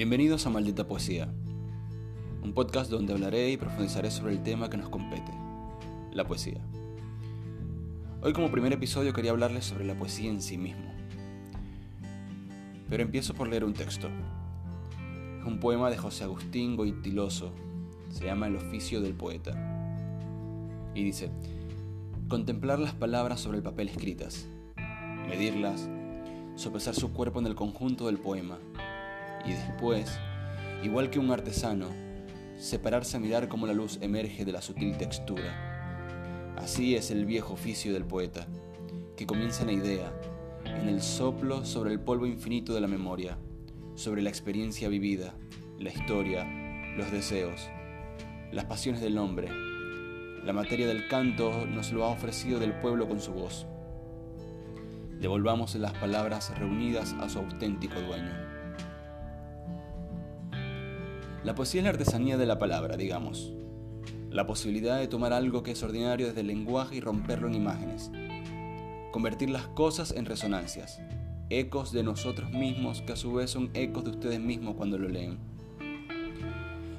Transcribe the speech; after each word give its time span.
Bienvenidos 0.00 0.46
a 0.46 0.48
Maldita 0.48 0.86
Poesía, 0.86 1.28
un 2.42 2.54
podcast 2.54 2.90
donde 2.90 3.12
hablaré 3.12 3.50
y 3.50 3.58
profundizaré 3.58 4.10
sobre 4.10 4.32
el 4.32 4.42
tema 4.42 4.70
que 4.70 4.78
nos 4.78 4.88
compete, 4.88 5.30
la 6.14 6.26
poesía. 6.26 6.58
Hoy 8.22 8.32
como 8.32 8.50
primer 8.50 8.72
episodio 8.72 9.12
quería 9.12 9.32
hablarles 9.32 9.66
sobre 9.66 9.84
la 9.84 9.94
poesía 9.94 10.30
en 10.30 10.40
sí 10.40 10.56
mismo. 10.56 10.90
Pero 12.88 13.02
empiezo 13.02 13.34
por 13.34 13.48
leer 13.48 13.62
un 13.62 13.74
texto. 13.74 14.08
Es 15.38 15.44
un 15.44 15.60
poema 15.60 15.90
de 15.90 15.98
José 15.98 16.24
Agustín 16.24 16.76
Goitiloso, 16.76 17.52
se 18.08 18.24
llama 18.24 18.46
El 18.46 18.56
oficio 18.56 19.02
del 19.02 19.12
poeta. 19.12 19.52
Y 20.94 21.04
dice, 21.04 21.30
contemplar 22.26 22.78
las 22.78 22.94
palabras 22.94 23.38
sobre 23.38 23.58
el 23.58 23.62
papel 23.62 23.90
escritas, 23.90 24.48
medirlas, 25.28 25.90
sopesar 26.54 26.94
su 26.94 27.12
cuerpo 27.12 27.38
en 27.40 27.48
el 27.48 27.54
conjunto 27.54 28.06
del 28.06 28.16
poema, 28.16 28.58
y 29.44 29.52
después, 29.52 30.18
igual 30.82 31.10
que 31.10 31.18
un 31.18 31.30
artesano, 31.30 31.88
separarse 32.56 33.16
a 33.16 33.20
mirar 33.20 33.48
cómo 33.48 33.66
la 33.66 33.72
luz 33.72 33.98
emerge 34.00 34.44
de 34.44 34.52
la 34.52 34.60
sutil 34.60 34.96
textura. 34.96 36.54
Así 36.56 36.94
es 36.94 37.10
el 37.10 37.24
viejo 37.24 37.54
oficio 37.54 37.92
del 37.92 38.04
poeta, 38.04 38.46
que 39.16 39.26
comienza 39.26 39.62
en 39.62 39.66
la 39.68 39.72
idea, 39.72 40.12
en 40.64 40.88
el 40.88 41.00
soplo 41.00 41.64
sobre 41.64 41.92
el 41.92 42.00
polvo 42.00 42.26
infinito 42.26 42.74
de 42.74 42.80
la 42.80 42.86
memoria, 42.86 43.38
sobre 43.94 44.22
la 44.22 44.28
experiencia 44.28 44.88
vivida, 44.88 45.34
la 45.78 45.90
historia, 45.90 46.44
los 46.96 47.10
deseos, 47.10 47.68
las 48.52 48.66
pasiones 48.66 49.00
del 49.00 49.18
hombre. 49.18 49.48
La 50.44 50.52
materia 50.52 50.86
del 50.86 51.08
canto 51.08 51.66
nos 51.66 51.92
lo 51.92 52.04
ha 52.04 52.08
ofrecido 52.08 52.58
del 52.58 52.74
pueblo 52.74 53.08
con 53.08 53.20
su 53.20 53.32
voz. 53.32 53.66
Devolvamos 55.20 55.74
las 55.74 55.92
palabras 55.94 56.58
reunidas 56.58 57.14
a 57.20 57.28
su 57.28 57.38
auténtico 57.38 58.00
dueño. 58.00 58.59
La 61.50 61.56
poesía 61.56 61.80
es 61.80 61.84
la 61.84 61.90
artesanía 61.90 62.38
de 62.38 62.46
la 62.46 62.60
palabra, 62.60 62.96
digamos. 62.96 63.52
La 64.30 64.46
posibilidad 64.46 65.00
de 65.00 65.08
tomar 65.08 65.32
algo 65.32 65.64
que 65.64 65.72
es 65.72 65.82
ordinario 65.82 66.28
desde 66.28 66.42
el 66.42 66.46
lenguaje 66.46 66.94
y 66.94 67.00
romperlo 67.00 67.48
en 67.48 67.56
imágenes. 67.56 68.12
Convertir 69.10 69.50
las 69.50 69.66
cosas 69.66 70.12
en 70.12 70.26
resonancias, 70.26 71.00
ecos 71.48 71.90
de 71.90 72.04
nosotros 72.04 72.52
mismos 72.52 73.02
que 73.02 73.14
a 73.14 73.16
su 73.16 73.32
vez 73.32 73.50
son 73.50 73.68
ecos 73.74 74.04
de 74.04 74.10
ustedes 74.10 74.38
mismos 74.38 74.76
cuando 74.76 74.96
lo 74.96 75.08
leen. 75.08 75.40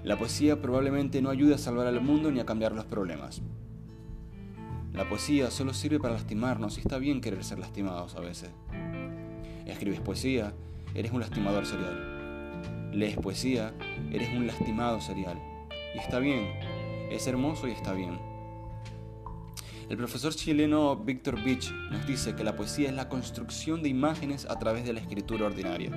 La 0.04 0.18
poesía 0.18 0.62
probablemente 0.62 1.22
no 1.22 1.30
ayuda 1.30 1.56
a 1.56 1.58
salvar 1.58 1.88
al 1.88 2.02
mundo 2.02 2.30
ni 2.30 2.42
a 2.42 2.46
cambiar 2.46 2.74
los 2.74 2.84
problemas. 2.84 3.42
La 4.92 5.08
poesía 5.08 5.50
solo 5.50 5.74
sirve 5.74 6.02
para 6.02 6.16
lastimarnos 6.16 6.78
y 6.78 6.82
está 6.82 6.98
bien 6.98 7.22
querer 7.22 7.46
ser 7.46 7.58
lastimados 7.58 8.16
a 8.16 8.20
veces. 8.20 8.50
Escribes 9.66 10.02
poesía, 10.02 10.54
eres 10.94 11.14
un 11.14 11.22
lastimador 11.22 11.66
serial 11.66 12.21
lees 12.92 13.18
poesía, 13.18 13.74
eres 14.12 14.30
un 14.30 14.48
lastimado 14.48 15.02
serial. 15.02 15.42
Y 15.96 16.00
está 16.00 16.20
bien, 16.20 16.48
es 17.10 17.28
hermoso 17.28 17.68
y 17.68 17.72
está 17.72 17.94
bien. 17.94 18.20
El 19.90 19.98
profesor 19.98 20.34
chileno 20.34 20.96
Víctor 20.96 21.44
Beach 21.44 21.70
nos 21.92 22.08
dice 22.08 22.34
que 22.34 22.46
la 22.46 22.56
poesía 22.56 22.88
es 22.88 22.96
la 22.96 23.10
construcción 23.10 23.84
de 23.84 23.90
imágenes 23.90 24.48
a 24.50 24.58
través 24.58 24.86
de 24.86 24.94
la 24.94 25.02
escritura 25.02 25.48
ordinaria. 25.48 25.92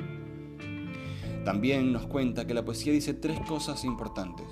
También 1.45 1.93
nos 1.93 2.07
cuenta 2.07 2.47
que 2.47 2.55
la 2.55 2.65
poesía 2.65 2.93
dice 2.93 3.15
tres 3.15 3.39
cosas 3.47 3.85
importantes. 3.85 4.47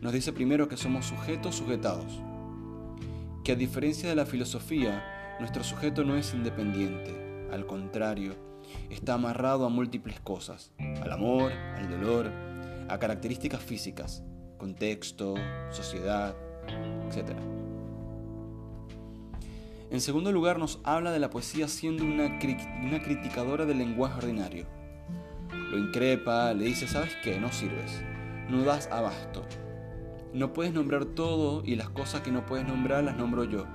Nos 0.00 0.12
dice 0.12 0.32
primero 0.32 0.68
que 0.68 0.76
somos 0.76 1.06
sujetos 1.06 1.56
sujetados, 1.56 2.20
que 3.42 3.52
a 3.52 3.56
diferencia 3.56 4.08
de 4.08 4.14
la 4.14 4.26
filosofía, 4.26 5.36
nuestro 5.40 5.64
sujeto 5.64 6.04
no 6.04 6.16
es 6.16 6.32
independiente, 6.34 7.48
al 7.50 7.66
contrario, 7.66 8.36
está 8.90 9.14
amarrado 9.14 9.64
a 9.66 9.68
múltiples 9.68 10.20
cosas, 10.20 10.72
al 10.78 11.12
amor, 11.12 11.52
al 11.52 11.90
dolor, 11.90 12.30
a 12.88 12.98
características 12.98 13.62
físicas, 13.62 14.22
contexto, 14.58 15.34
sociedad, 15.70 16.34
etc. 17.08 17.36
En 19.90 20.00
segundo 20.00 20.32
lugar, 20.32 20.58
nos 20.58 20.80
habla 20.84 21.12
de 21.12 21.18
la 21.18 21.28
poesía 21.28 21.68
siendo 21.68 22.04
una, 22.04 22.38
criticadora 22.38 23.66
del 23.66 23.78
lenguaje 23.78 24.18
ordinario. 24.18 24.66
Lo 25.70 25.78
increpa, 25.78 26.54
le 26.54 26.64
dice, 26.64 26.86
¿sabes 26.86 27.14
qué? 27.22 27.38
No 27.38 27.52
sirves, 27.52 28.02
no 28.48 28.62
das 28.62 28.88
abasto. 28.90 29.42
No 30.32 30.54
puedes 30.54 30.72
nombrar 30.72 31.04
todo 31.04 31.62
y 31.64 31.76
las 31.76 31.90
cosas 31.90 32.22
que 32.22 32.30
no 32.30 32.46
puedes 32.46 32.66
nombrar 32.66 33.04
las 33.04 33.18
nombro 33.18 33.44
yo. 33.44 33.66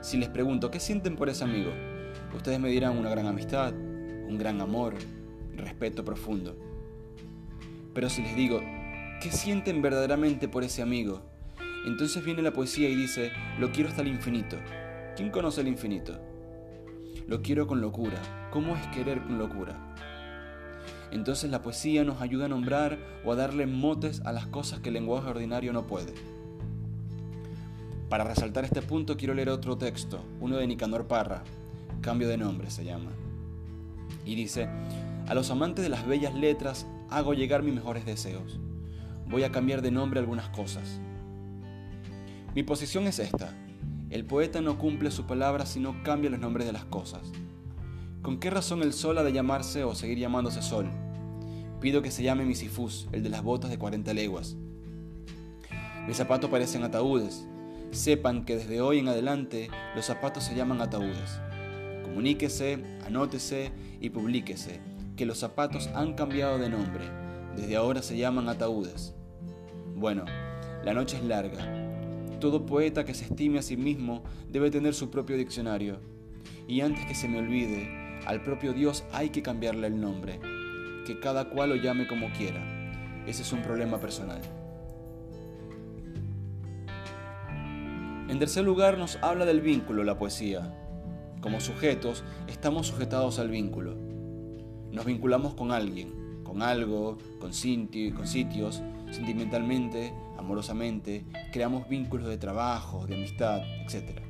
Si 0.00 0.16
les 0.16 0.28
pregunto, 0.28 0.72
¿qué 0.72 0.80
sienten 0.80 1.14
por 1.14 1.28
ese 1.28 1.44
amigo? 1.44 1.70
Ustedes 2.34 2.58
me 2.58 2.70
dirán 2.70 2.96
una 2.96 3.10
gran 3.10 3.26
amistad, 3.26 3.74
un 3.74 4.38
gran 4.38 4.60
amor, 4.60 4.94
respeto 5.54 6.04
profundo. 6.04 6.56
Pero 7.94 8.08
si 8.08 8.22
les 8.22 8.34
digo, 8.34 8.60
¿qué 9.20 9.30
sienten 9.30 9.82
verdaderamente 9.82 10.48
por 10.48 10.64
ese 10.64 10.82
amigo? 10.82 11.20
Entonces 11.86 12.24
viene 12.24 12.42
la 12.42 12.52
poesía 12.52 12.88
y 12.88 12.94
dice, 12.94 13.32
lo 13.58 13.70
quiero 13.70 13.90
hasta 13.90 14.02
el 14.02 14.08
infinito. 14.08 14.56
¿Quién 15.16 15.30
conoce 15.30 15.60
el 15.60 15.68
infinito? 15.68 16.18
Lo 17.26 17.42
quiero 17.42 17.66
con 17.66 17.80
locura. 17.80 18.18
¿Cómo 18.50 18.76
es 18.76 18.86
querer 18.88 19.22
con 19.22 19.38
locura? 19.38 19.94
Entonces 21.10 21.50
la 21.50 21.60
poesía 21.60 22.04
nos 22.04 22.22
ayuda 22.22 22.46
a 22.46 22.48
nombrar 22.48 22.98
o 23.24 23.32
a 23.32 23.36
darle 23.36 23.66
motes 23.66 24.22
a 24.24 24.32
las 24.32 24.46
cosas 24.46 24.80
que 24.80 24.88
el 24.88 24.94
lenguaje 24.94 25.28
ordinario 25.28 25.72
no 25.74 25.86
puede. 25.86 26.14
Para 28.08 28.24
resaltar 28.24 28.64
este 28.64 28.80
punto 28.80 29.16
quiero 29.16 29.34
leer 29.34 29.50
otro 29.50 29.76
texto, 29.76 30.24
uno 30.40 30.56
de 30.56 30.66
Nicanor 30.66 31.06
Parra, 31.06 31.42
Cambio 32.02 32.26
de 32.28 32.36
nombre 32.36 32.68
se 32.68 32.84
llama. 32.84 33.12
Y 34.26 34.34
dice, 34.34 34.68
a 35.28 35.34
los 35.34 35.52
amantes 35.52 35.84
de 35.84 35.88
las 35.88 36.04
bellas 36.04 36.34
letras 36.34 36.84
hago 37.08 37.32
llegar 37.32 37.62
mis 37.62 37.74
mejores 37.74 38.04
deseos. 38.04 38.58
Voy 39.28 39.44
a 39.44 39.52
cambiar 39.52 39.82
de 39.82 39.92
nombre 39.92 40.18
algunas 40.18 40.48
cosas. 40.48 41.00
Mi 42.56 42.64
posición 42.64 43.06
es 43.06 43.20
esta. 43.20 43.54
El 44.10 44.26
poeta 44.26 44.60
no 44.60 44.78
cumple 44.78 45.12
su 45.12 45.26
palabra 45.26 45.64
si 45.64 45.78
no 45.78 46.02
cambia 46.02 46.28
los 46.28 46.40
nombres 46.40 46.66
de 46.66 46.72
las 46.72 46.84
cosas. 46.84 47.30
¿Con 48.20 48.40
qué 48.40 48.50
razón 48.50 48.82
el 48.82 48.92
sol 48.92 49.16
ha 49.18 49.22
de 49.22 49.32
llamarse 49.32 49.84
o 49.84 49.94
seguir 49.94 50.18
llamándose 50.18 50.60
sol? 50.60 50.90
Pido 51.80 52.02
que 52.02 52.10
se 52.10 52.24
llame 52.24 52.44
Misifus, 52.44 53.08
el 53.12 53.22
de 53.22 53.30
las 53.30 53.44
botas 53.44 53.70
de 53.70 53.78
40 53.78 54.12
leguas. 54.12 54.56
Mis 56.08 56.16
zapatos 56.16 56.50
parecen 56.50 56.82
ataúdes. 56.82 57.46
Sepan 57.92 58.44
que 58.44 58.56
desde 58.56 58.80
hoy 58.80 58.98
en 58.98 59.06
adelante 59.06 59.70
los 59.94 60.04
zapatos 60.04 60.42
se 60.42 60.56
llaman 60.56 60.80
ataúdes. 60.80 61.40
Comuníquese, 62.12 62.78
anótese 63.06 63.72
y 63.98 64.10
publíquese 64.10 64.80
que 65.16 65.24
los 65.24 65.38
zapatos 65.38 65.88
han 65.94 66.12
cambiado 66.12 66.58
de 66.58 66.68
nombre. 66.68 67.06
Desde 67.56 67.74
ahora 67.74 68.02
se 68.02 68.18
llaman 68.18 68.50
ataúdes. 68.50 69.14
Bueno, 69.96 70.26
la 70.84 70.92
noche 70.92 71.16
es 71.16 71.24
larga. 71.24 72.38
Todo 72.38 72.66
poeta 72.66 73.06
que 73.06 73.14
se 73.14 73.24
estime 73.24 73.60
a 73.60 73.62
sí 73.62 73.78
mismo 73.78 74.24
debe 74.50 74.70
tener 74.70 74.92
su 74.92 75.10
propio 75.10 75.38
diccionario. 75.38 76.00
Y 76.68 76.82
antes 76.82 77.06
que 77.06 77.14
se 77.14 77.28
me 77.28 77.38
olvide, 77.38 77.88
al 78.26 78.42
propio 78.42 78.74
Dios 78.74 79.04
hay 79.10 79.30
que 79.30 79.40
cambiarle 79.40 79.86
el 79.86 79.98
nombre. 79.98 80.38
Que 81.06 81.18
cada 81.18 81.48
cual 81.48 81.70
lo 81.70 81.76
llame 81.76 82.06
como 82.06 82.30
quiera. 82.34 82.62
Ese 83.26 83.40
es 83.40 83.52
un 83.54 83.62
problema 83.62 83.98
personal. 83.98 84.42
En 88.28 88.38
tercer 88.38 88.64
lugar 88.64 88.98
nos 88.98 89.16
habla 89.22 89.46
del 89.46 89.62
vínculo 89.62 90.04
la 90.04 90.18
poesía. 90.18 90.74
Como 91.42 91.60
sujetos, 91.60 92.22
estamos 92.46 92.86
sujetados 92.86 93.40
al 93.40 93.50
vínculo. 93.50 93.96
Nos 94.92 95.04
vinculamos 95.04 95.54
con 95.54 95.72
alguien, 95.72 96.42
con 96.44 96.62
algo, 96.62 97.18
con, 97.40 97.52
sitios, 97.52 98.80
sentimentalmente, 99.10 100.14
amorosamente, 100.38 101.24
creamos 101.52 101.88
vínculos 101.88 102.28
de 102.28 102.38
trabajo, 102.38 103.08
de 103.08 103.16
amistad, 103.16 103.60
etc. 103.84 104.20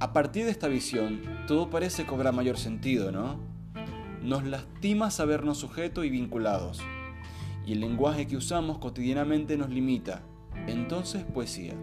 A 0.00 0.12
partir 0.12 0.44
de 0.44 0.50
esta 0.50 0.68
visión, 0.68 1.22
todo 1.48 1.70
parece 1.70 2.04
cobrar 2.04 2.34
mayor 2.34 2.58
sentido, 2.58 3.10
¿no? 3.10 3.40
Nos 4.22 4.44
lastima 4.44 5.10
sabernos 5.10 5.56
sujetos 5.56 6.04
y 6.04 6.10
vinculados, 6.10 6.82
y 7.64 7.72
el 7.72 7.80
lenguaje 7.80 8.26
que 8.26 8.36
usamos 8.36 8.76
cotidianamente 8.76 9.56
nos 9.56 9.70
limita. 9.70 10.20
Entonces, 10.66 11.24
poesía. 11.24 11.74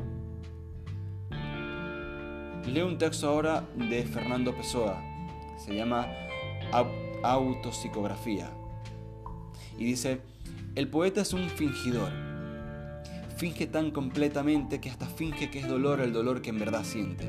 Leo 2.69 2.85
un 2.85 2.99
texto 2.99 3.27
ahora 3.27 3.67
de 3.75 4.03
Fernando 4.03 4.55
Pessoa. 4.55 5.01
Se 5.57 5.73
llama 5.73 6.07
Autopsicografía. 7.23 8.51
Y 9.75 9.85
dice, 9.85 10.21
el 10.75 10.87
poeta 10.87 11.21
es 11.21 11.33
un 11.33 11.49
fingidor. 11.49 12.11
Finge 13.37 13.65
tan 13.65 13.89
completamente 13.89 14.79
que 14.79 14.91
hasta 14.91 15.07
finge 15.07 15.49
que 15.49 15.59
es 15.59 15.67
dolor 15.67 15.99
el 15.99 16.13
dolor 16.13 16.43
que 16.43 16.51
en 16.51 16.59
verdad 16.59 16.83
siente. 16.83 17.25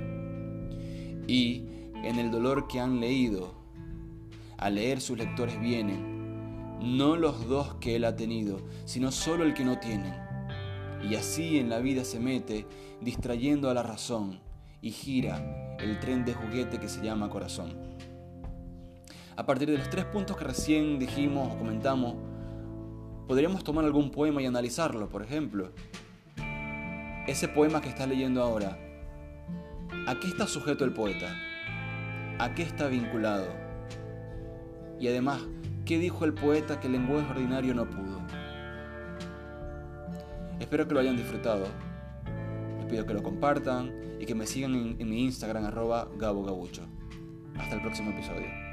Y 1.27 1.65
en 2.05 2.19
el 2.19 2.31
dolor 2.31 2.69
que 2.69 2.79
han 2.79 3.01
leído, 3.01 3.55
al 4.59 4.75
leer 4.75 5.01
sus 5.01 5.17
lectores 5.17 5.59
vienen, 5.59 6.79
no 6.83 7.17
los 7.17 7.49
dos 7.49 7.77
que 7.77 7.97
él 7.97 8.05
ha 8.05 8.15
tenido, 8.15 8.61
sino 8.85 9.11
solo 9.11 9.45
el 9.45 9.55
que 9.55 9.65
no 9.65 9.79
tienen. 9.79 10.13
Y 11.09 11.15
así 11.15 11.59
en 11.59 11.71
la 11.71 11.79
vida 11.79 12.05
se 12.05 12.21
mete, 12.21 12.67
distrayendo 13.01 13.71
a 13.71 13.75
la 13.75 13.83
razón 13.83 14.50
y 14.83 14.91
gira 14.91 15.77
el 15.79 15.99
tren 16.01 16.25
de 16.25 16.35
juguete 16.35 16.79
que 16.79 16.89
se 16.89 17.03
llama 17.03 17.29
corazón. 17.29 17.73
a 19.37 19.47
partir 19.47 19.71
de 19.71 19.79
los 19.79 19.89
tres 19.89 20.05
puntos 20.05 20.37
que 20.37 20.45
recién 20.45 20.99
dijimos 20.99 21.55
o 21.55 21.59
comentamos, 21.59 22.15
podríamos 23.27 23.65
tomar 23.65 23.85
algún 23.85 24.11
poema 24.11 24.43
y 24.43 24.47
analizarlo, 24.47 25.09
por 25.09 25.23
ejemplo. 25.23 25.73
Ese 27.27 27.49
poema 27.49 27.81
que 27.81 27.89
estás 27.89 28.07
leyendo 28.07 28.43
ahora, 28.43 28.77
¿a 30.07 30.19
qué 30.21 30.27
está 30.27 30.47
sujeto 30.47 30.85
el 30.85 30.93
poeta? 30.93 31.35
¿A 32.39 32.55
qué 32.55 32.63
está 32.63 32.89
vinculado? 32.89 33.47
Y 34.99 35.09
además, 35.09 35.41
¿qué 35.87 35.99
dijo 35.99 36.25
el 36.27 36.35
poeta 36.35 36.81
que 36.81 36.89
el 36.89 36.95
lenguaje 36.95 37.31
ordinario 37.31 37.75
no 37.75 37.89
pudo? 37.89 38.21
Espero 40.59 40.87
que 40.87 40.95
lo 40.95 41.01
hayan 41.01 41.17
disfrutado. 41.17 41.67
Pido 42.91 43.07
que 43.07 43.15
lo 43.15 43.23
compartan 43.23 43.93
y 44.19 44.27
que 44.27 44.35
me 44.35 44.47
sigan 44.47 44.97
en, 44.99 45.09
mi 45.09 45.25
Instagram 45.25 45.65
arroba 45.65 46.09
Gabo 46.19 46.45
Hasta 47.57 47.77
el 47.77 47.81
próximo 47.83 48.11
episodio. 48.11 48.70